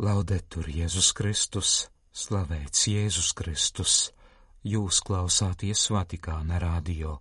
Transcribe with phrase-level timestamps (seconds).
[0.00, 1.70] Laudetur Jēzus Kristus,
[2.16, 3.96] slavēts Jēzus Kristus,
[4.64, 7.18] jūs klausāties Vatikāna radio.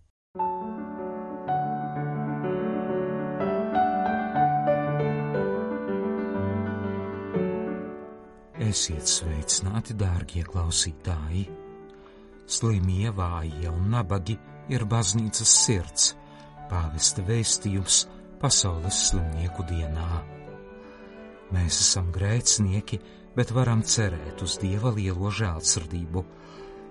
[8.64, 11.50] Esiet sveicināti, dārgie klausītāji!
[12.48, 14.40] Slimie, vājie un nabagi
[14.72, 16.12] ir baznīcas sirds,
[16.72, 18.06] pāvesta vēstījums
[18.40, 20.39] pasaules slimnieku dienā.
[21.56, 23.00] Mēs esam grēcinieki,
[23.36, 26.26] bet varam cerēt uz Dieva lielo žēlsirdību.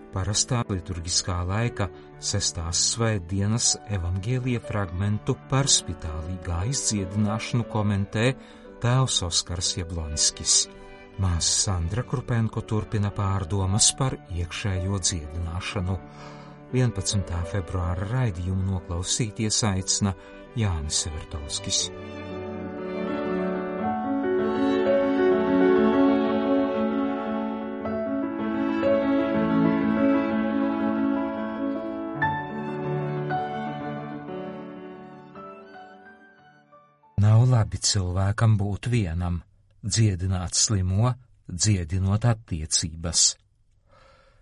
[0.09, 8.33] Parastā liturgiskā laika sestās svētdienas evangēlija fragmentu par spitālīgā izdziedināšanu komentē
[8.83, 10.57] tēvs Oskars Jablonskis.
[11.19, 15.99] Māsa Sandra Krupenko turpina pārdomas par iekšējo dziedināšanu.
[16.73, 17.39] 11.
[17.53, 20.15] februāra raidījumu noklausīties aicina
[20.57, 21.89] Jānis Severtovskis.
[37.39, 39.37] Nav labi cilvēkam būt vienam
[39.87, 41.13] dziedināt slimo,
[41.47, 43.21] dziedinot attiecības.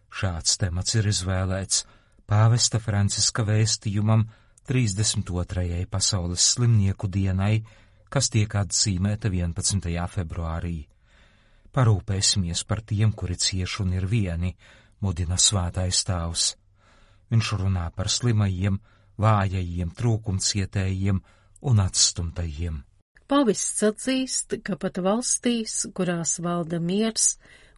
[0.09, 1.83] Šāds temats ir izvēlēts
[2.25, 4.25] pāvesta Franciska vēstījumam
[4.73, 5.85] 32.
[5.93, 7.67] pasaules slimnieku dienai,
[8.09, 9.93] kas tiek atzīmēta 11.
[10.17, 10.75] februārī.
[11.77, 14.57] Parūpēsimies par tiem, kuri cieši un ir vieni,
[15.05, 16.51] mudina svētais tēvs.
[17.29, 18.81] Viņš runā par slimajiem,
[19.21, 21.27] vājajiem, trūkumcietējiem
[21.63, 22.83] un atstumtajiem.
[23.27, 27.37] Pavists atzīst, ka pat valstīs, kurās valda miers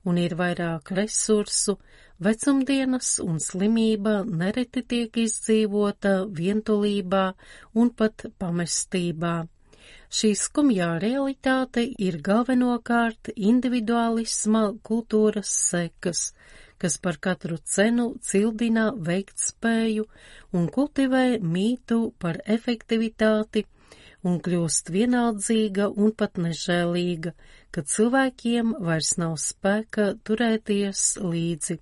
[0.09, 1.79] un ir vairāk resursu,
[2.25, 7.25] vecumdienas un slimība nereti tiek izdzīvota vientulībā
[7.81, 9.37] un pat pamestībā.
[10.09, 16.31] Šī skumjā realitāte ir galvenokārt individualisma kultūras sekas,
[16.83, 20.07] kas par katru cenu cildina veiktspēju
[20.59, 21.25] un kultivē
[21.57, 23.65] mītu par efektivitāti
[24.27, 27.35] un kļūst vienaldzīga un pat nežēlīga,
[27.71, 31.79] ka cilvēkiem vairs nav spēka turēties līdzi.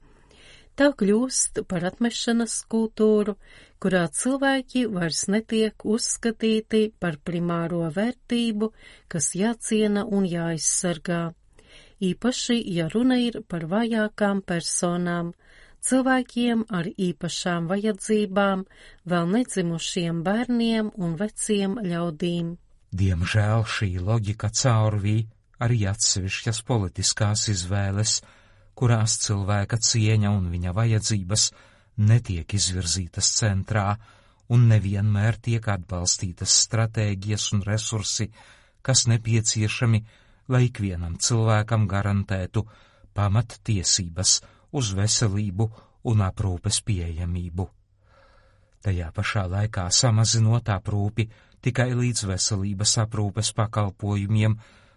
[0.76, 3.36] Tā kļūst par atmešanas kultūru,
[3.80, 8.68] kurā cilvēki vairs netiek uzskatīti par primāro vērtību,
[9.08, 11.22] kas jāciena un jāizsargā.
[11.96, 15.32] Īpaši, ja runa ir par vajākām personām,
[15.80, 18.64] cilvēkiem ar īpašām vajadzībām,
[19.08, 22.56] vēl nedzimušiem bērniem un veciem ļaudīm.
[22.96, 25.16] Diemžēl šī loģika caurvī
[25.64, 28.20] arī atsevišķas politiskās izvēles,
[28.76, 31.48] kurās cilvēka cieņa un viņa vajadzības
[31.96, 33.88] netiek izvirzītas centrā
[34.52, 38.28] un nevienmēr tiek atbalstītas stratēģijas un resursi,
[38.84, 40.02] kas nepieciešami,
[40.48, 42.62] lai ikvienam cilvēkam garantētu
[43.16, 44.40] pamat tiesības
[44.76, 45.70] uz veselību
[46.10, 47.66] un aprūpes pieejamību.
[48.86, 51.26] Tajā pašā laikā samazinot aprūpi
[51.64, 54.54] tikai līdz veselības aprūpes pakalpojumiem,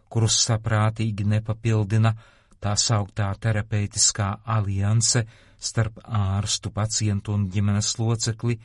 [0.09, 2.13] kurus saprātīgi nepapildina
[2.61, 5.23] tā sauktā terapeitiskā alianse
[5.59, 8.59] starp ārstu, pacientu un ģimenes locekli,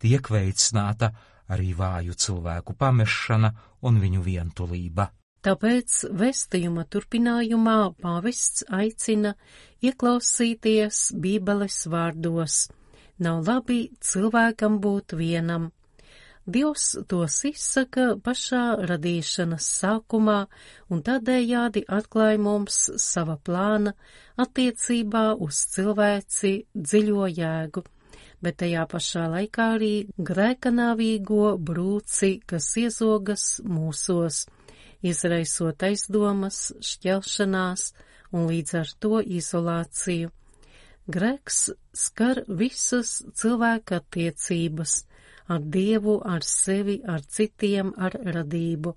[0.00, 1.10] tiek veicināta
[1.54, 3.52] arī vāju cilvēku pamešana
[3.84, 5.10] un viņu vientulība.
[5.44, 9.34] Tāpēc vēstījuma turpinājumā pāvests aicina
[9.84, 12.54] ieklausīties Bībeles vārdos.
[13.20, 15.66] Nav labi cilvēkam būt vienam.
[16.56, 20.38] Dievs tos izsaka pašā radīšanas sākumā
[20.88, 23.92] un tādējādi atklāja mums sava plāna
[24.40, 27.84] attiecībā uz cilvēci dziļo jēgu,
[28.40, 29.94] bet tajā pašā laikā arī
[30.32, 34.46] grēkanāvīgo brūci, kas iezogas mūsos
[35.04, 37.90] izraisot aizdomas, šķelšanās
[38.34, 40.32] un līdz ar to izolāciju.
[41.06, 45.02] Greks skar visas cilvēka attiecības
[45.52, 48.94] ar Dievu, ar sevi, ar citiem, ar radību.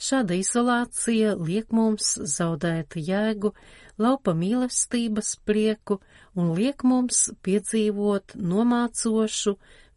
[0.00, 3.52] Šāda izolācija liek mums zaudēt jēgu,
[4.00, 6.00] laupa mīlestības prieku
[6.34, 9.54] un liek mums piedzīvot nomācošu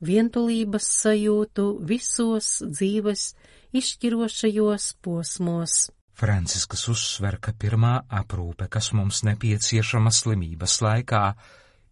[0.09, 3.31] vientulības sajūtu visos dzīves
[3.77, 5.77] izšķirošajos posmos.
[6.17, 11.23] Franciskas uzsver, ka pirmā aprūpe, kas mums nepieciešama slimības laikā,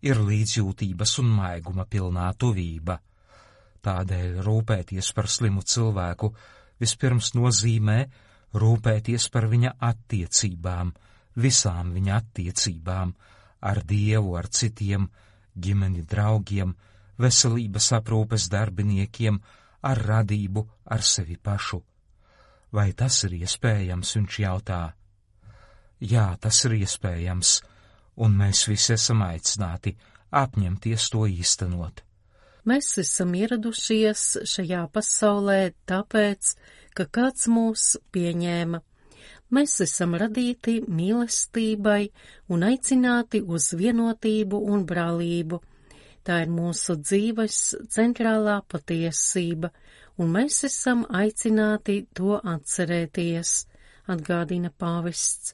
[0.05, 2.97] ir līdzjūtības un maiguma pilnā tuvība.
[3.85, 6.31] Tādēļ rūpēties par slimu cilvēku
[6.81, 7.99] vispirms nozīmē
[8.55, 10.93] rūpēties par viņa attiecībām,
[11.37, 13.13] visām viņa attiecībām,
[13.69, 15.05] ar Dievu, ar citiem,
[15.53, 16.73] ģimeni draugiem,
[17.21, 19.39] veselības aprūpes darbiniekiem,
[19.85, 21.81] ar radību, ar sevi pašu.
[22.75, 24.81] Vai tas ir iespējams, viņš jautā?
[26.03, 27.51] Jā, tas ir iespējams,
[28.25, 29.95] un mēs visi esam aicināti
[30.35, 32.01] apņemties to īstenot.
[32.65, 36.55] Mēs esam ieradušies šajā pasaulē tāpēc,
[36.97, 38.81] ka kāds mūs pieņēma.
[39.53, 42.01] Mēs esam radīti mīlestībai
[42.49, 45.61] un aicināti uz vienotību un brālību.
[46.25, 47.57] Tā ir mūsu dzīves
[47.93, 49.69] centrālā patiesība,
[50.17, 53.51] un mēs esam aicināti to atcerēties,
[54.09, 55.53] atgādina pāvests.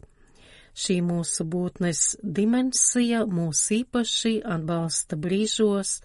[0.72, 5.98] Šī mūsu būtnes dimensija mūs īpaši atbalsta brīžos,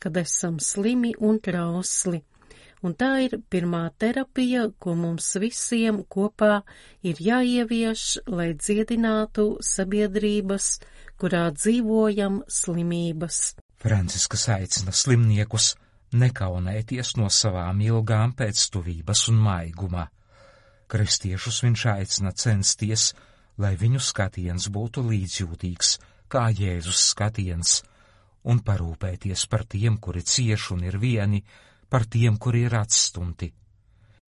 [0.00, 2.22] kad esam slimi un trausli,
[2.80, 6.62] un tā ir pirmā terapija, ko mums visiem kopā
[7.04, 8.06] ir jāievieš,
[8.38, 10.72] lai dziedinātu sabiedrības,
[11.20, 13.44] kurā dzīvojam slimības.
[13.76, 15.74] Franciskas aicina slimniekus
[16.16, 20.06] nekaunēties no savām ilgām pēctuvības un maiguma.
[20.86, 23.10] Kristiešus viņš aicina censties,
[23.58, 25.96] lai viņu skatiens būtu līdzjūtīgs,
[26.30, 27.82] kā Jēzus skatiens,
[28.46, 31.42] un parūpēties par tiem, kuri cieš un ir vieni,
[31.90, 33.52] par tiem, kuri ir atstumti.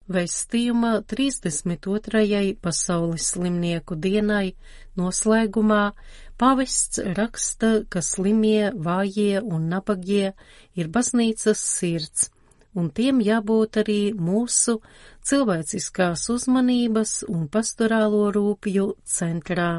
[0.04, 2.56] Vēstījumā 32.
[2.60, 4.52] pasaules slimnieku dienai
[5.00, 5.94] noslēgumā
[6.36, 10.34] Pavests raksta, ka slimie, vājie un nabagie
[10.76, 12.28] ir baznīcas sirds,
[12.76, 14.76] un tiem jābūt arī mūsu
[15.24, 19.70] cilvēciskās uzmanības un pastorālo rūpju centrā.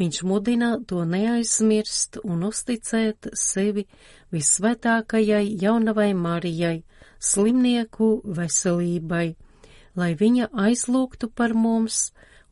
[0.00, 3.84] Viņš mudina to neaizmirst un uzticēt sevi
[4.32, 6.78] visvētākajai jaunavai Marijai,
[7.20, 8.08] slimnieku
[8.38, 9.26] veselībai,
[10.00, 12.00] lai viņa aizlūgtu par mums,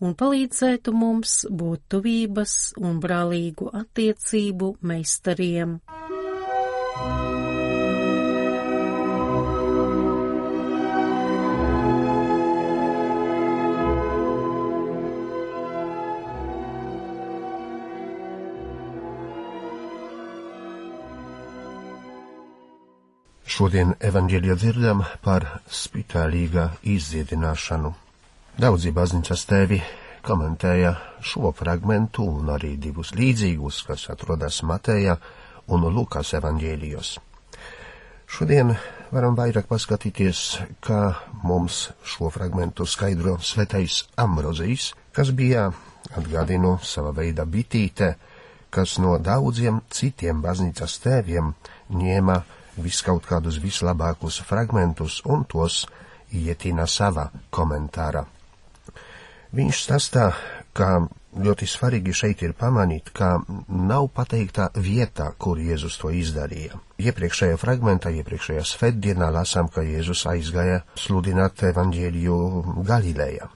[0.04, 5.78] un palīdzētu mums būt tuvības un brālīgu attiecību meistariem.
[23.58, 25.42] Šodien evaņģēļa dzirdam par
[25.74, 27.88] spitālīgā izdziedināšanu.
[28.54, 29.78] Daudzi baznīcas tēvi
[30.22, 30.92] komentēja
[31.26, 35.16] šo fragmentu un arī divus līdzīgus, kas atrodas Mateja
[35.74, 37.10] un Lukas evaņģēlijos.
[38.30, 38.70] Šodien
[39.10, 40.42] varam vairāk paskatīties,
[40.78, 41.00] kā
[41.42, 45.72] mums šo fragmentu skaidro svetais Ambrozijs, kas bija,
[46.14, 48.12] atgādinu, sava veida bitīte,
[48.70, 51.50] kas no daudziem citiem baznīcas tēviem
[51.90, 52.38] ņēma
[52.82, 55.84] viskaut kādus vislabākus fragmentus un tos
[56.32, 58.24] ietina savā komentārā.
[59.58, 60.26] Viņš stāstā,
[60.76, 61.08] ka
[61.40, 63.38] ļoti svarīgi šeit ir pamanīt, ka
[63.68, 66.76] nav pateikta vietā, kur Jēzus to izdarīja.
[67.00, 72.36] Iepriekšējā fragmentā, iepriekšējā svētdienā lasām, ka Jēzus aizgāja sludināt evaņģēliju
[72.88, 73.48] Galilejā.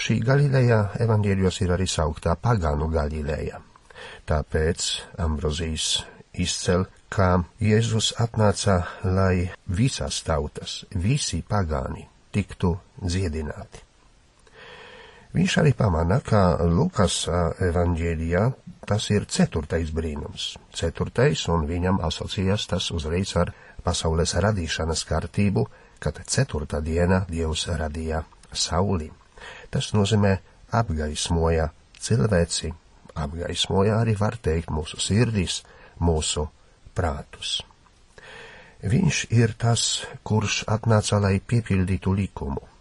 [0.00, 3.60] Šī Galileja evaņģēļos ir arī sauktā pagānu Galileja.
[4.28, 4.86] Tāpēc
[5.20, 6.04] Ambrozijas
[6.40, 13.82] izcel, ka Jēzus atnāca, lai visas tautas, visi pagāni tiktu dziedināti.
[15.34, 16.40] Viņš arī pamana, ka
[16.70, 18.42] Lukas evaņģēlijā
[18.86, 20.52] tas ir ceturtais brīnums.
[20.74, 23.50] Ceturtais, un viņam asociējas tas uzreiz ar
[23.86, 25.66] pasaules radīšanas kārtību,
[25.98, 28.22] kad ceturtā diena Dievs radīja
[28.52, 29.10] sauli.
[29.70, 30.36] Tas nozīmē
[30.70, 32.70] apgaismoja cilvēci,
[33.14, 35.62] apgaismoja arī, var teikt, mūsu sirdis,
[35.98, 36.46] mūsu
[36.94, 37.56] prātus.
[38.84, 42.74] Viņš ir tas, kurš atnāca, lai piepildītu likumu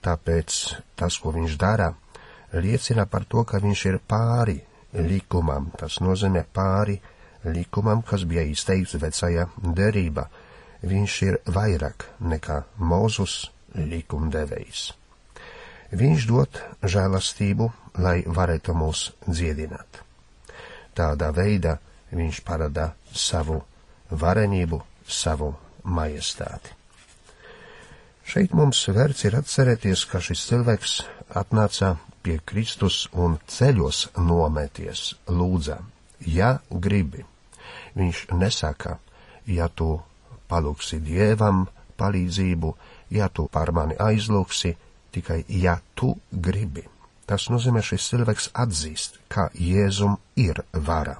[0.00, 0.58] Tāpēc
[0.96, 1.90] tas, ko viņš dara,
[2.56, 4.56] liecina par to, ka viņš ir pāri
[4.96, 5.68] likumam.
[5.76, 6.96] Tas nozīmē pāri
[7.44, 10.24] likumam, kas bija izteikts vecajā derībā.
[10.80, 14.86] Viņš ir vairāk nekā Mozus likumdevējs.
[16.00, 17.68] Viņš dod žēlastību,
[18.00, 20.00] lai varētu mūs dziedināt.
[20.96, 21.76] Tādā veidā
[22.12, 23.60] viņš parāda savu
[24.10, 25.52] varenību, savu
[25.84, 26.76] majestāti.
[28.30, 30.92] Šeit mums vērts ir atcerēties, ka šis cilvēks
[31.40, 35.80] atnāca pie Kristus un ceļos nometies, lūdza,
[36.26, 37.24] ja gribi.
[37.98, 38.98] Viņš nesaka,
[39.46, 39.96] ja tu
[40.50, 41.64] palūksi Dievam
[41.98, 42.70] palīdzību,
[43.16, 44.76] ja tu par mani aizlūksi,
[45.10, 46.86] tikai ja tu gribi.
[47.26, 51.18] Tas nozīmē, šis cilvēks atzīst, ka Jēzum ir vara.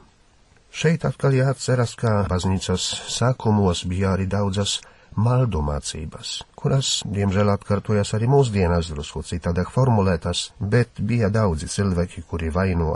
[0.70, 4.78] Šeit atkal jāatceras, ka baznīcas sākumos bija arī daudzas
[5.18, 12.50] maldu mācības, kuras, diemžēl, atkārtojas arī mūsdienās drusku citādāk formulētas, bet bija daudzi cilvēki, kuri
[12.54, 12.92] vainu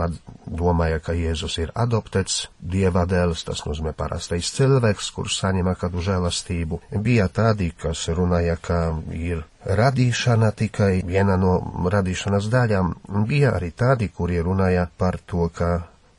[0.47, 6.81] domāja, ka Jēzus ir adoptēts, dieva dēls, tas nozīmē parastais cilvēks, kurš saņem kādu žēlastību.
[7.03, 8.79] Bija tādi, kas runāja, ka
[9.11, 11.57] ir radīšana tikai viena no
[11.91, 12.95] radīšanas daļām,
[13.27, 15.75] bija arī tādi, kuri runāja par to, ka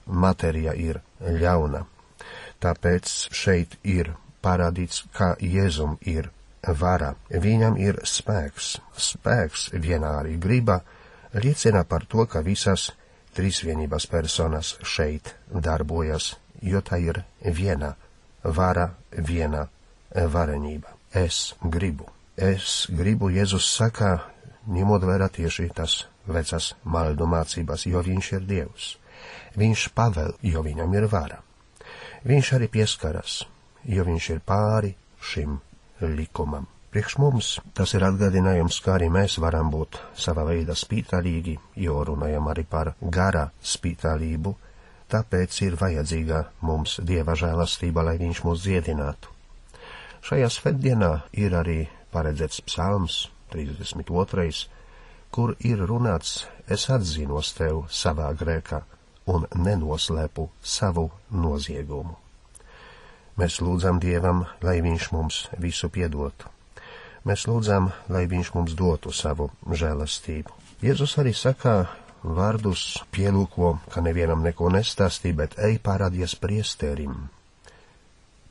[0.07, 1.85] matērija ir ļauna.
[2.63, 6.31] Tāpēc šeit ir parādīts, kā Jēzum ir
[6.81, 10.81] vara, viņam ir spēks, spēks vienā arī griba,
[11.35, 12.91] liecina par to, ka visas
[13.37, 17.95] trīsvienības personas šeit darbojas, jo tā ir viena
[18.43, 19.67] vara, viena
[20.15, 20.95] varenība.
[21.13, 24.17] Es gribu, es gribu, Jēzus saka,
[24.67, 28.95] ņemot vērā tieši tas vecas maldu mācības, jo viņš ir Dievs.
[29.57, 31.41] Viņš pavel, jo viņam ir vara.
[32.27, 33.43] Viņš arī pieskaras,
[33.87, 35.59] jo viņš ir pāri šim
[36.01, 36.67] likumam.
[36.91, 42.49] Priekš mums tas ir atgādinājums, kā arī mēs varam būt savā veidā spītālīgi, jo runājam
[42.49, 44.55] arī par gara spītālību,
[45.13, 49.33] tāpēc ir vajadzīga mums dieva žēlastība, lai viņš mūs dziedinātu.
[50.27, 51.13] Šajā svētdienā
[51.45, 51.79] ir arī
[52.17, 54.67] paredzēts psalms 32,
[55.31, 58.83] kur ir runāts, es atzinos tev savā grēkā
[59.27, 62.17] un nenoslēpu savu noziegumu.
[63.37, 66.49] Mēs lūdzam Dievam, lai Viņš mums visu piedotu.
[67.27, 70.55] Mēs lūdzam, lai Viņš mums dotu savu žēlastību.
[70.81, 71.75] Jēzus arī saka
[72.23, 77.29] vārdus pielūko, ka nevienam neko nestāstī, bet ej parādies priesterim.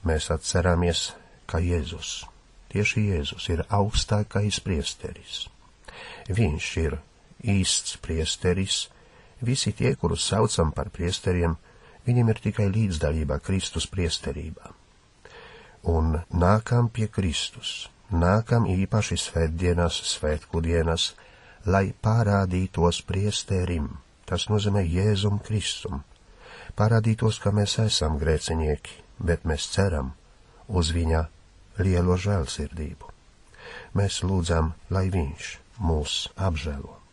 [0.05, 1.12] Mēs atceramies,
[1.50, 2.25] ka Jēzus,
[2.70, 5.48] tieši Jēzus ir augstākais priesteris.
[6.29, 7.00] Viņš ir
[7.41, 8.86] īsts priesteris,
[9.41, 11.57] Visi tie, kurus saucam par priesteriem,
[12.05, 14.71] viņiem ir tikai līdzdalība Kristus priesterībā.
[15.91, 21.13] Un nākam pie Kristus, nākam īpaši svētdienas, svētku dienas,
[21.65, 23.89] lai parādītos priesterim,
[24.25, 26.03] tas nozīmē Jēzum Kristum,
[26.77, 30.13] parādītos, ka mēs esam grēcinieki, bet mēs ceram
[30.67, 31.25] uz viņa
[31.85, 33.11] lielo žēlsirdību.
[33.97, 37.04] Mēs lūdzam, lai viņš mūs apžēlo.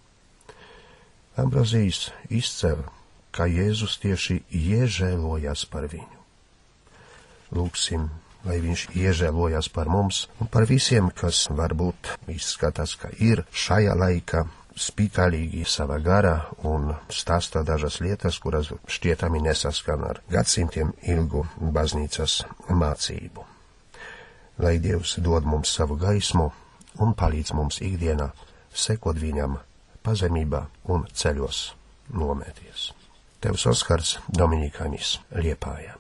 [1.33, 2.83] Ambrozijs izcer,
[3.33, 6.19] ka Jēzus tieši iežēlojas par viņu.
[7.57, 8.09] Lūksim,
[8.45, 14.45] lai viņš iežēlojas par mums un par visiem, kas varbūt izskatās, ka ir šajā laikā
[14.77, 16.37] spītālīgi savā garā
[16.69, 23.49] un stāsta dažas lietas, kuras šķietami nesaskan ar gadsimtiem ilgu baznīcas mācību.
[24.61, 26.51] Lai Dievs dod mums savu gaismu
[27.01, 28.29] un palīdz mums ikdienā
[28.73, 29.61] sekot viņam
[30.05, 31.65] pazemībā un ceļos
[32.13, 32.91] nomēties.
[33.43, 35.99] Tevs Oskars Dominikānis Liepājā.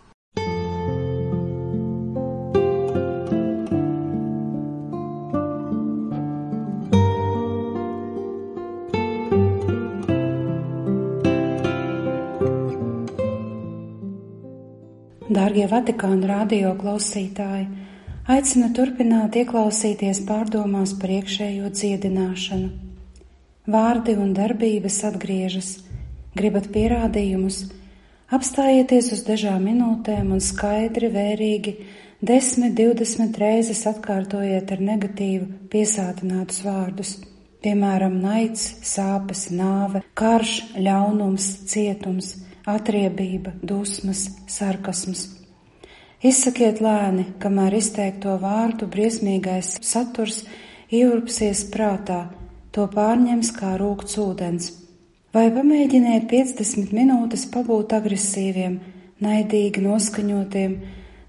[15.32, 17.66] Dārgie Vatikāna radio klausītāji,
[18.28, 22.91] aicinu turpināt ieklausīties pārdomās par iekšējo dziedināšanu.
[23.62, 25.66] Vārdi un darbības atgriežas,
[26.34, 27.68] gribat pierādījumus,
[28.34, 31.74] apstājieties uz dažām minūtēm un skaidri, vērīgi,
[32.18, 37.14] desmit, divdesmit reizes atkārtojiet ar negatīvu piesātinātus vārdus,
[37.62, 42.34] piemēram, naids, sāpes, nāve, karš, ļaunums, cietums,
[42.66, 45.28] atriebība, dusmas, sarkasms.
[46.18, 50.42] Izsakiet lēni, kamēr izteikto vārdu briesmīgais saturs
[50.90, 52.24] ieurpsies prātā
[52.72, 54.70] to pārņems kā rūkts ūdens.
[55.32, 58.80] Vai pamēģiniet 50 minūtes pabūt agresīviem,
[59.24, 60.74] naidīgi noskaņotiem,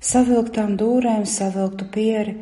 [0.03, 2.33] savilktām dūrēm, savilktu pieri,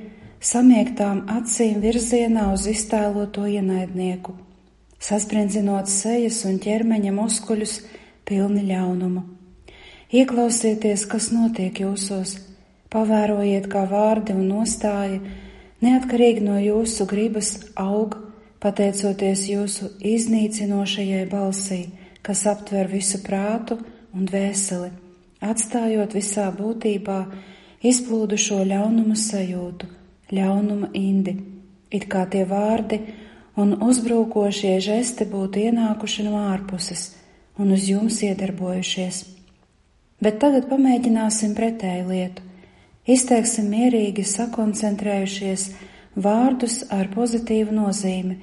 [0.41, 4.34] samiektām acīm virzienā uz iztēloto ienaidnieku,
[5.01, 7.75] sasprindzinot sejas un ķermeņa muskuļus
[8.25, 9.22] pilni ļaunumu.
[10.12, 12.39] Ieklausieties, kas notiek jūsos,
[12.91, 15.22] pavērojiet, kā vārdi un nostāja,
[15.86, 18.17] neatkarīgi no jūsu gribas aug
[18.62, 21.82] pateicoties jūsu iznīcinošajai balsī,
[22.22, 23.80] kas aptver visu prātu
[24.13, 24.91] un dvēseli,
[25.41, 27.18] atstājot visā būtībā
[27.82, 29.89] izplūdušo ļaunuma sajūtu,
[30.32, 31.36] ļaunuma indi,
[31.91, 33.01] it kā tie vārdi
[33.60, 37.10] un uzbrukošie žesti būtu ienākuši no ārpuses
[37.60, 39.25] un uz jums iedarbojušies.
[40.22, 42.44] Bet tagad pamēģināsim pretēju lietu.
[43.10, 45.72] Izteiksim mierīgi sakoncentrējušies
[46.15, 48.38] vārdus ar pozitīvu nozīmi,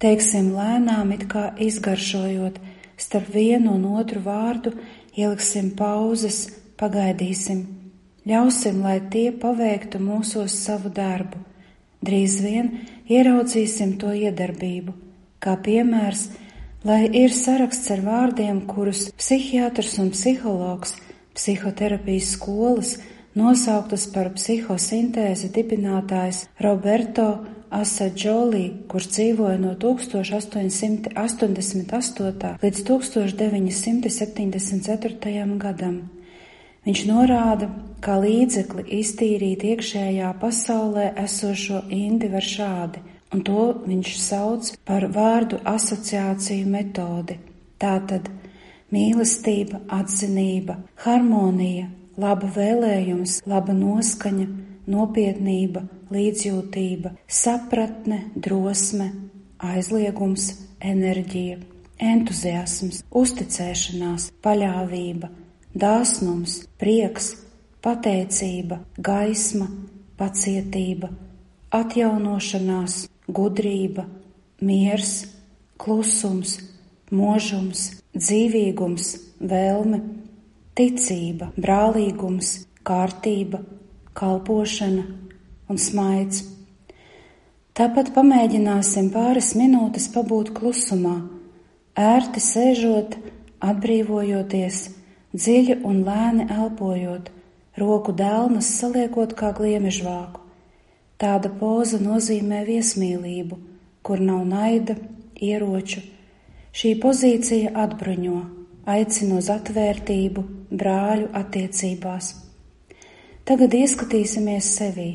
[0.00, 2.56] teiksim lēnām, it kā izgaršojot,
[2.96, 4.74] starp vienu un otru vārdu
[5.16, 6.46] ieliksim pauzes,
[6.80, 7.66] pagaidīsim,
[8.28, 11.44] ļausim, lai tie paveiktu mūsos savu darbu,
[12.00, 12.70] Drīz vien
[13.12, 14.94] ieraudzīsim to iedarbību,
[15.36, 16.30] kā piemērs,
[16.88, 20.94] lai ir saraksts ar vārdiem, kurus psihiatrs un psihologs,
[21.36, 22.94] psihoterapijas skolas
[23.38, 27.28] nosauktas par psihosintēzi dibinātājs Roberto
[27.70, 31.14] Asadžolī, kurš dzīvoja no 1888.
[32.62, 35.58] līdz 1974.
[35.62, 35.96] gadam.
[36.86, 37.66] Viņš norāda,
[38.00, 42.98] ka līdzekli iztīrīt iekšējā pasaulē esošo indi var šādi,
[43.30, 47.38] un to viņš sauc par vārdu asociāciju metodi.
[47.80, 48.28] Tātad
[48.90, 54.46] mīlestība, atzinība, harmonija, laba vēlējums, laba noskaņa,
[54.90, 59.10] nopietnība, līdzjūtība, sapratne, drosme,
[59.60, 60.50] aizliegums,
[60.80, 61.60] enerģija,
[62.00, 65.30] entuziasms, uzticēšanās, paļāvība,
[65.76, 67.34] dāsnums, prieks,
[67.84, 69.68] pateicība, gaisma,
[70.20, 71.12] pacietība,
[71.76, 74.06] atjaunošanās, gudrība,
[74.60, 75.14] miers,
[75.80, 76.58] klusums,
[77.14, 77.86] mūžums,
[78.16, 80.02] dzīvīgums, vēlme,
[80.80, 83.60] ticība, brālīgums, kārtība,
[84.16, 85.02] kalpošana,
[85.68, 86.44] un smaids.
[87.76, 91.18] Tāpat pamēģināsim pāris minūtes pabūt klusumā,
[92.00, 93.16] ērti sēžot,
[93.60, 94.78] atbrīvojoties,
[95.36, 97.28] dziļi un lēni elpojot,
[97.80, 100.40] roku dēlnas saliekot kā gliemežvāku.
[101.20, 103.60] Tāda poza nozīmē viesmīlību,
[104.02, 104.96] kur nav naida,
[105.36, 106.00] ieroču.
[106.72, 108.40] Šī pozīcija atbruņo,
[108.92, 112.34] aicina uz atvērtību, brāļu attiecībās.
[113.48, 115.10] Tagad ieskatīsimies sevī,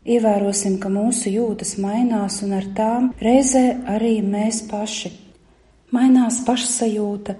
[0.00, 5.10] Ievērosim, ka mūsu jūtas mainās un ar tām reizē arī mēs paši.
[5.92, 7.34] Mainās pašsajūta,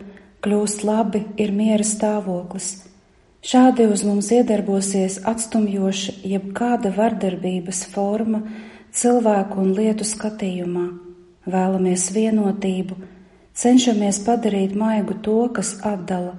[0.44, 2.68] kļūst labi, ir miera stāvoklis.
[3.40, 8.42] Šādi uz mums iedarbosies atstumjoša jebkāda vardarbības forma
[8.92, 10.84] cilvēku un lietu skatījumā.
[11.48, 12.98] Vēlamies vienotību,
[13.60, 16.38] cenšamies padarīt maigu to, kas atdala.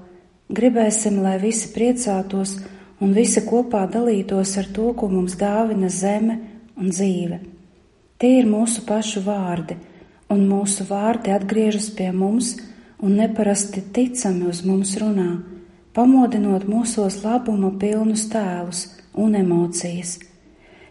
[0.51, 2.57] Gribēsim, lai visi priecātos
[3.01, 6.39] un visi kopā dalītos ar to, ko mums dāvina zeme
[6.75, 7.39] un dzīve.
[8.21, 9.77] Tie ir mūsu pašu vārdi,
[10.33, 12.55] un mūsu vārdi atgriežas pie mums
[13.01, 15.29] un neparasti ticami uz mums runā,
[15.95, 18.83] pamodinot mūsos labuma pilnus tēlus
[19.17, 20.19] un emocijas.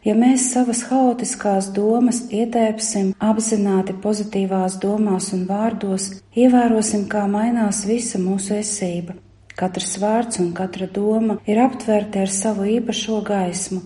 [0.05, 8.19] Ja mēs savas haotiskās domas ietēpsim apzināti pozitīvās domās un vārdos, ievērosim, kā mainās visa
[8.23, 9.19] mūsu esība
[9.61, 13.83] Katrs vārds un katra doma ir aptverti ar savu īpašo gaismu,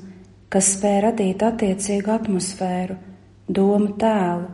[0.53, 2.95] kas spēj radīt attiecīgu atmosfēru,
[3.59, 4.53] domu tēlu.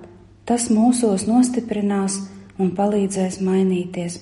[0.48, 2.16] Tas mūsos nostiprinās
[2.56, 4.16] un palīdzēs mainīties.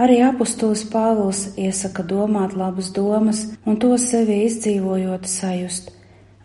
[0.00, 5.93] Arī apustulis Pāvils iesaka domāt labas domas un to sevi izdzīvojot sajust.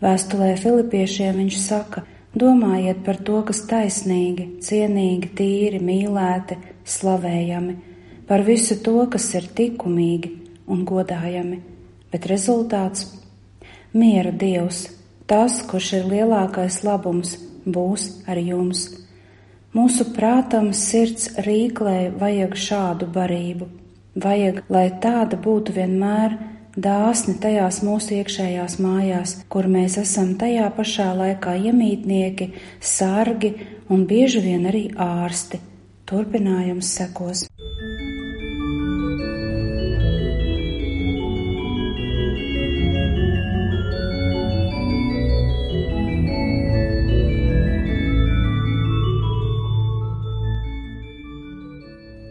[0.00, 7.76] Vēstulē Filipiešiem viņš saka: Domājiet par to, kas taisnīgi, cienīgi, tīri, mīlēti, slavējami
[8.30, 10.28] par visu to, kas ir likumīgi
[10.70, 11.56] un godājami,
[12.12, 13.08] bet rezultāts-
[14.00, 14.84] miera Dievs,
[15.26, 17.36] tas, kurš ir lielākais labums,
[17.66, 18.84] būs ar jums.
[19.74, 23.66] Mūsu prātam sirds rīklē vajag šādu barību,
[24.14, 26.38] vajag, lai tāda būtu vienmēr
[26.76, 33.54] dāsni tajās mūsu iekšējās mājās, kur mēs esam tajā pašā laikā iemītnieki, sargi
[33.90, 35.60] un bieži vien arī ārsti.
[36.06, 37.46] Turpinājums sekos.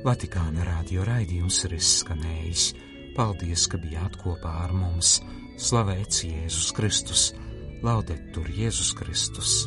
[0.09, 2.69] Vatikāna radio raidījums ir izskanējis.
[3.19, 5.17] Paldies, ka bijāt kopā ar mums!
[5.59, 7.23] Slavēts Jēzus Kristus!
[7.83, 9.57] Laudetur Jēzus Kristus!